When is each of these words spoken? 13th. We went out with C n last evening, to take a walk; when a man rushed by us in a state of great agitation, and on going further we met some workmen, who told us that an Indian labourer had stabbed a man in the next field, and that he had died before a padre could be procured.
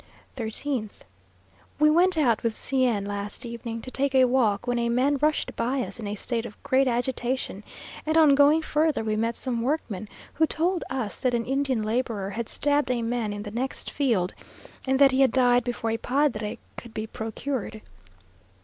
13th. 0.35 1.05
We 1.77 1.91
went 1.91 2.17
out 2.17 2.41
with 2.41 2.55
C 2.55 2.85
n 2.87 3.05
last 3.05 3.45
evening, 3.45 3.83
to 3.83 3.91
take 3.91 4.15
a 4.15 4.25
walk; 4.25 4.65
when 4.65 4.79
a 4.79 4.89
man 4.89 5.19
rushed 5.21 5.55
by 5.55 5.83
us 5.83 5.99
in 5.99 6.07
a 6.07 6.15
state 6.15 6.43
of 6.43 6.57
great 6.63 6.87
agitation, 6.87 7.63
and 8.03 8.17
on 8.17 8.33
going 8.33 8.63
further 8.63 9.03
we 9.03 9.15
met 9.15 9.35
some 9.35 9.61
workmen, 9.61 10.09
who 10.33 10.47
told 10.47 10.83
us 10.89 11.19
that 11.19 11.35
an 11.35 11.45
Indian 11.45 11.83
labourer 11.83 12.31
had 12.31 12.49
stabbed 12.49 12.89
a 12.89 13.03
man 13.03 13.31
in 13.31 13.43
the 13.43 13.51
next 13.51 13.91
field, 13.91 14.33
and 14.87 14.97
that 14.97 15.11
he 15.11 15.21
had 15.21 15.31
died 15.31 15.63
before 15.63 15.91
a 15.91 15.97
padre 15.97 16.57
could 16.77 16.95
be 16.95 17.05
procured. 17.05 17.79